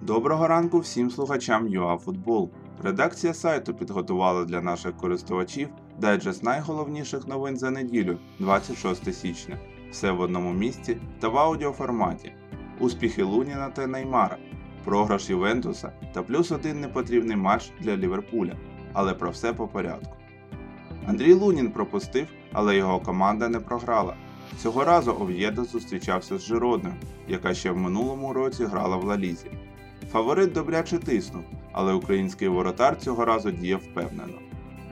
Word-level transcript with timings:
Доброго 0.00 0.48
ранку 0.48 0.78
всім 0.78 1.10
слухачам 1.10 1.68
ЮАФутбол. 1.68 2.50
Редакція 2.82 3.34
сайту 3.34 3.74
підготувала 3.74 4.44
для 4.44 4.60
наших 4.60 4.96
користувачів 4.96 5.68
дайджест 5.98 6.42
найголовніших 6.42 7.26
новин 7.28 7.56
за 7.56 7.70
неділю, 7.70 8.18
26 8.38 9.14
січня. 9.14 9.58
Все 9.90 10.10
в 10.10 10.20
одному 10.20 10.52
місці 10.52 10.98
та 11.20 11.28
в 11.28 11.38
аудіоформаті. 11.38 12.32
Успіхи 12.78 13.22
Луніна 13.22 13.70
та 13.70 13.86
Неймара, 13.86 14.36
програш 14.84 15.30
Ювентуса 15.30 15.92
та 16.14 16.22
плюс 16.22 16.52
один 16.52 16.80
непотрібний 16.80 17.36
матч 17.36 17.72
для 17.80 17.96
Ліверпуля. 17.96 18.56
Але 18.92 19.14
про 19.14 19.30
все 19.30 19.52
по 19.52 19.68
порядку. 19.68 20.16
Андрій 21.06 21.32
Лунін 21.32 21.70
пропустив, 21.70 22.26
але 22.52 22.76
його 22.76 23.00
команда 23.00 23.48
не 23.48 23.60
програла. 23.60 24.16
Цього 24.58 24.84
разу 24.84 25.12
Ов'єдо 25.20 25.64
зустрічався 25.64 26.38
з 26.38 26.42
Жиродною, 26.42 26.94
яка 27.28 27.54
ще 27.54 27.70
в 27.70 27.76
минулому 27.76 28.32
році 28.32 28.64
грала 28.64 28.96
в 28.96 29.04
Ла 29.04 29.17
Лізі. 29.17 29.50
Фаворит 30.12 30.52
добряче 30.52 30.98
тиснув, 30.98 31.42
але 31.72 31.92
український 31.92 32.48
воротар 32.48 32.98
цього 32.98 33.24
разу 33.24 33.50
діяв 33.50 33.80
впевнено. 33.80 34.38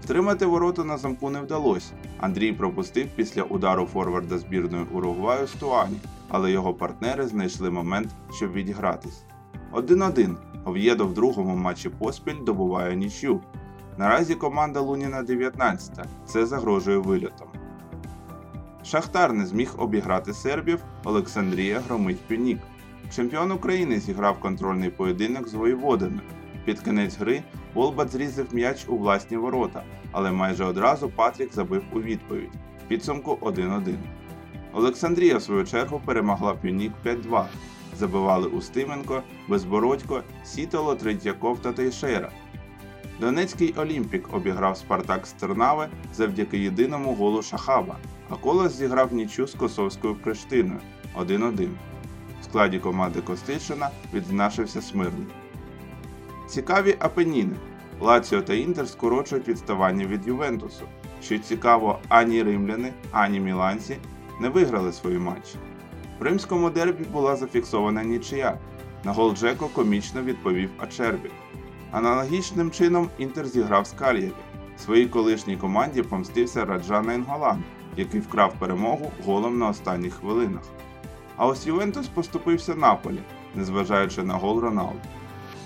Втримати 0.00 0.46
ворота 0.46 0.84
на 0.84 0.98
замку 0.98 1.30
не 1.30 1.40
вдалося. 1.40 1.92
Андрій 2.20 2.52
пропустив 2.52 3.08
після 3.16 3.42
удару 3.42 3.86
форварда 3.86 4.38
збірної 4.38 4.84
Уругваю 4.92 5.46
Стуані, 5.46 5.96
але 6.28 6.50
його 6.52 6.74
партнери 6.74 7.26
знайшли 7.26 7.70
момент, 7.70 8.08
щоб 8.36 8.52
відігратись. 8.52 9.24
1-1. 9.72 10.36
Ов'єдо 10.64 11.06
в 11.06 11.14
другому 11.14 11.56
матчі 11.56 11.88
поспіль 11.88 12.44
добуває 12.46 12.96
нічию. 12.96 13.40
Наразі 13.98 14.34
команда 14.34 14.80
Луніна 14.80 15.22
19 15.22 16.06
це 16.26 16.46
загрожує 16.46 16.98
вильотом. 16.98 17.48
Шахтар 18.84 19.32
не 19.32 19.46
зміг 19.46 19.74
обіграти 19.78 20.32
сербів, 20.32 20.84
Олександрія 21.04 21.80
громить 21.80 22.20
Пюнік. 22.20 22.58
Чемпіон 23.14 23.52
України 23.52 24.00
зіграв 24.00 24.40
контрольний 24.40 24.90
поєдинок 24.90 25.48
з 25.48 25.54
воєводиною. 25.54 26.20
Під 26.64 26.80
кінець 26.80 27.18
гри 27.18 27.42
Волбат 27.74 28.12
зрізав 28.12 28.46
м'яч 28.52 28.84
у 28.88 28.98
власні 28.98 29.36
ворота, 29.36 29.82
але 30.12 30.32
майже 30.32 30.64
одразу 30.64 31.08
Патрік 31.08 31.54
забив 31.54 31.82
у 31.92 32.00
відповідь. 32.00 32.52
Підсумку 32.88 33.38
1-1. 33.40 33.94
Олександрія, 34.72 35.36
в 35.36 35.42
свою 35.42 35.64
чергу, 35.64 36.00
перемогла 36.04 36.54
Пюнік 36.54 36.92
5-2. 37.04 37.44
Забивали 37.98 38.48
Устименко, 38.48 39.22
Безбородько, 39.48 40.22
Сітоло, 40.44 40.94
Третьяков 40.94 41.58
та 41.58 41.72
Тейшера. 41.72 42.30
Донецький 43.20 43.74
Олімпік 43.76 44.34
обіграв 44.34 44.76
Спартак 44.76 45.26
з 45.26 45.32
Тернави 45.32 45.88
завдяки 46.14 46.58
єдиному 46.58 47.14
голу 47.14 47.42
Шахаба, 47.42 47.96
а 48.30 48.36
Колос 48.36 48.72
зіграв 48.72 49.12
нічю 49.12 49.46
з 49.46 49.54
Косовською 49.54 50.14
Приштиною 50.14 50.80
1-1. 51.16 51.68
В 52.40 52.44
складі 52.44 52.78
команди 52.78 53.20
Костишина 53.20 53.90
відзначився 54.14 54.82
Смирний. 54.82 55.26
Цікаві 56.46 56.96
апеніни. 56.98 57.56
Лаціо 58.00 58.42
та 58.42 58.54
Інтер 58.54 58.88
скорочують 58.88 59.48
відставання 59.48 60.06
від 60.06 60.26
Ювентусу. 60.26 60.84
Що 61.22 61.38
цікаво, 61.38 61.98
ані 62.08 62.42
римляни, 62.42 62.92
ані 63.12 63.40
міланці 63.40 63.96
не 64.40 64.48
виграли 64.48 64.92
свої 64.92 65.18
матчі. 65.18 65.56
В 66.18 66.22
римському 66.22 66.70
дербі 66.70 67.04
була 67.04 67.36
зафіксована 67.36 68.04
нічия. 68.04 68.58
На 69.04 69.12
гол 69.12 69.34
Джеко 69.34 69.68
комічно 69.68 70.22
відповів 70.22 70.70
Ачербі. 70.78 71.30
Аналогічним 71.90 72.70
чином 72.70 73.08
Інтер 73.18 73.46
зіграв 73.46 73.86
з 73.86 73.92
Кальєві. 73.92 74.32
Своїй 74.78 75.06
колишній 75.06 75.56
команді 75.56 76.02
помстився 76.02 76.64
Раджана 76.64 77.14
Інголан, 77.14 77.64
який 77.96 78.20
вкрав 78.20 78.54
перемогу 78.58 79.12
голом 79.26 79.58
на 79.58 79.68
останніх 79.68 80.14
хвилинах. 80.14 80.62
А 81.38 81.46
ось 81.46 81.66
Ювентус 81.66 82.08
поступився 82.08 82.74
Наполі, 82.74 83.22
незважаючи 83.54 84.22
на 84.22 84.34
гол 84.34 84.60
Роналду. 84.60 85.00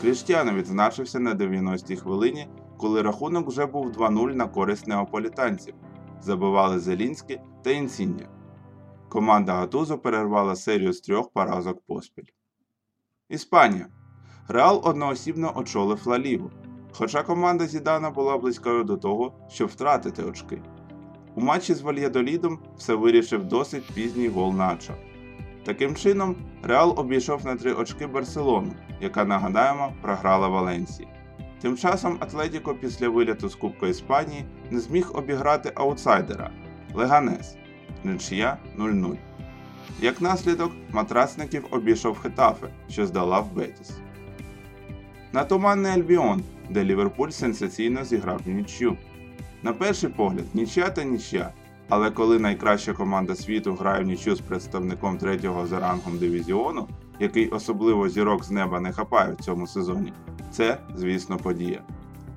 Кріштіано 0.00 0.52
відзначився 0.52 1.20
на 1.20 1.34
90-й 1.34 1.96
хвилині, 1.96 2.48
коли 2.78 3.02
рахунок 3.02 3.48
вже 3.48 3.66
був 3.66 3.90
2-0 3.90 4.34
на 4.34 4.46
користь 4.46 4.86
неаполітанців. 4.86 5.74
Забивали 6.20 6.78
Зелінський 6.78 7.40
та 7.64 7.70
Інсіння. 7.70 8.28
Команда 9.08 9.54
Гатузо 9.54 9.98
перервала 9.98 10.56
серію 10.56 10.92
з 10.92 11.00
трьох 11.00 11.32
поразок 11.32 11.82
поспіль. 11.86 12.30
Іспанія. 13.28 13.86
Реал 14.48 14.82
одноосібно 14.84 15.52
очолив 15.56 16.06
Ла 16.06 16.18
Лігу, 16.18 16.50
хоча 16.92 17.22
команда 17.22 17.66
Зідана 17.66 18.10
була 18.10 18.38
близькою 18.38 18.84
до 18.84 18.96
того, 18.96 19.32
щоб 19.48 19.68
втратити 19.68 20.22
очки. 20.22 20.62
У 21.34 21.40
матчі 21.40 21.74
з 21.74 21.80
Вальєдолідом 21.80 22.58
все 22.76 22.94
вирішив 22.94 23.44
досить 23.44 23.94
пізній 23.94 24.28
гол 24.28 24.54
Начо. 24.54 24.94
Таким 25.66 25.94
чином, 25.94 26.36
Реал 26.62 26.94
обійшов 26.96 27.46
на 27.46 27.56
три 27.56 27.72
очки 27.72 28.06
Барселону, 28.06 28.72
яка, 29.00 29.24
нагадаємо, 29.24 29.92
програла 30.02 30.48
Валенсії. 30.48 31.08
Тим 31.60 31.76
часом 31.76 32.16
Атлетіко 32.20 32.74
після 32.74 33.08
виліту 33.08 33.48
з 33.48 33.54
Кубка 33.54 33.88
Іспанії 33.88 34.44
не 34.70 34.80
зміг 34.80 35.10
обіграти 35.14 35.72
аутсайдера 35.74 36.50
Леганес, 36.94 37.56
нічия 38.04 38.56
0-0. 38.78 39.16
Як 40.00 40.20
наслідок, 40.20 40.72
матрасників 40.90 41.66
обійшов 41.70 42.18
Хетафе, 42.18 42.68
що 42.88 43.06
здала 43.06 43.40
в 43.40 43.52
Бетіс. 43.52 43.90
На 45.32 45.44
туманний 45.44 45.92
Альбіон, 45.92 46.42
де 46.70 46.84
Ліверпуль 46.84 47.30
сенсаційно 47.30 48.04
зіграв 48.04 48.40
нічю. 48.46 48.96
На 49.62 49.72
перший 49.72 50.10
погляд, 50.10 50.44
нічя 50.54 50.90
та 50.90 51.04
нічя, 51.04 51.52
але 51.88 52.10
коли 52.10 52.38
найкраща 52.38 52.92
команда 52.92 53.34
світу 53.34 53.74
грає 53.74 54.04
в 54.04 54.06
нічю 54.06 54.36
з 54.36 54.40
представником 54.40 55.18
третього 55.18 55.66
за 55.66 55.80
рангом 55.80 56.18
дивізіону, 56.18 56.88
який 57.20 57.48
особливо 57.48 58.08
зірок 58.08 58.44
з 58.44 58.50
неба 58.50 58.80
не 58.80 58.92
хапає 58.92 59.32
в 59.32 59.44
цьому 59.44 59.66
сезоні, 59.66 60.12
це, 60.50 60.78
звісно, 60.96 61.36
подія. 61.36 61.82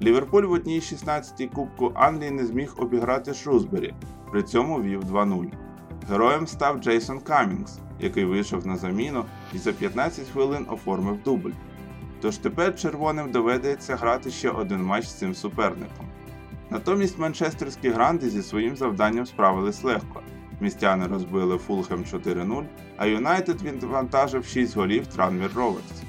Ліверпуль 0.01 0.43
в 0.43 0.51
одній 0.51 0.79
16-й 0.79 1.47
Кубку 1.47 1.91
Англії 1.95 2.31
не 2.31 2.45
зміг 2.45 2.73
обіграти 2.77 3.33
Шрусбері, 3.33 3.93
при 4.31 4.43
цьому 4.43 4.81
вів 4.81 5.03
2-0. 5.03 5.51
Героєм 6.09 6.47
став 6.47 6.77
Джейсон 6.77 7.19
Камінгс, 7.19 7.79
який 7.99 8.25
вийшов 8.25 8.67
на 8.67 8.77
заміну 8.77 9.25
і 9.53 9.57
за 9.57 9.71
15 9.71 10.27
хвилин 10.27 10.65
оформив 10.69 11.23
дубль. 11.23 11.51
Тож 12.21 12.37
тепер 12.37 12.75
червоним 12.75 13.31
доведеться 13.31 13.95
грати 13.95 14.31
ще 14.31 14.49
один 14.49 14.83
матч 14.83 15.05
з 15.05 15.13
цим 15.13 15.35
суперником. 15.35 16.08
Натомість 16.69 17.19
манчестерські 17.19 17.89
гранди 17.89 18.29
зі 18.29 18.43
своїм 18.43 18.75
завданням 18.75 19.25
справились 19.25 19.83
легко. 19.83 20.21
Містяни 20.59 21.07
розбили 21.07 21.57
Фулхем 21.57 22.03
4-0, 22.03 22.63
а 22.97 23.05
Юнайтед 23.05 23.61
відвантажив 23.61 24.45
6 24.45 24.77
голів 24.77 25.07
Транмір 25.07 25.51
Роверс. 25.55 26.03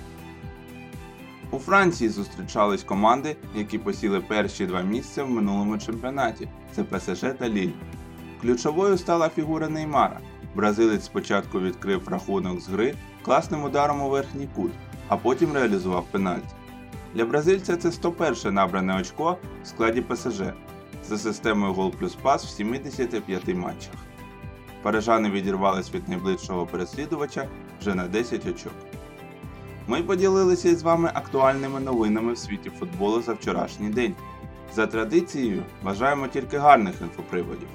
У 1.51 1.59
Франції 1.59 2.11
зустрічались 2.11 2.83
команди, 2.83 3.37
які 3.55 3.79
посіли 3.79 4.21
перші 4.21 4.67
два 4.67 4.83
місця 4.83 5.25
в 5.25 5.31
минулому 5.31 5.79
чемпіонаті 5.79 6.49
це 6.73 6.85
ПСЖ 6.85 7.21
та 7.39 7.49
Ліль. 7.49 7.73
Ключовою 8.41 8.99
стала 8.99 9.29
фігура 9.29 9.69
Неймара. 9.69 10.21
Бразилець 10.55 11.05
спочатку 11.05 11.61
відкрив 11.61 12.09
рахунок 12.09 12.61
з 12.61 12.69
гри 12.69 12.95
класним 13.23 13.65
ударом 13.65 14.03
у 14.03 14.11
верхній 14.11 14.49
кут, 14.57 14.73
а 15.09 15.17
потім 15.17 15.53
реалізував 15.53 16.07
пенальті. 16.11 16.55
Для 17.15 17.25
бразильця 17.25 17.77
це 17.77 17.93
101 17.93 18.55
набране 18.55 19.01
очко 19.01 19.37
в 19.63 19.67
складі 19.67 20.01
ПСЖ 20.01 20.43
за 21.05 21.19
системою 21.19 21.73
гол 21.73 21.93
плюс 21.99 22.15
пас 22.15 22.45
в 22.45 22.49
75 22.49 23.55
матчах. 23.55 23.95
Парижани 24.83 25.31
відірвались 25.31 25.95
від 25.95 26.09
найближчого 26.09 26.67
переслідувача 26.67 27.49
вже 27.81 27.95
на 27.95 28.09
10 28.09 28.47
очок. 28.47 28.73
Ми 29.87 30.03
поділилися 30.03 30.69
із 30.69 30.83
вами 30.83 31.11
актуальними 31.15 31.81
новинами 31.81 32.33
в 32.33 32.39
світі 32.39 32.71
футболу 32.71 33.23
за 33.23 33.33
вчорашній 33.33 33.89
день. 33.89 34.15
За 34.75 34.87
традицією 34.87 35.63
бажаємо 35.83 36.29
тільки 36.29 36.59
гарних 36.59 37.01
інфоприводів. 37.01 37.69